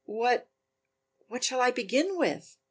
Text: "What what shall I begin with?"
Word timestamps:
"What 0.07 0.49
what 1.27 1.43
shall 1.43 1.61
I 1.61 1.69
begin 1.69 2.17
with?" 2.17 2.57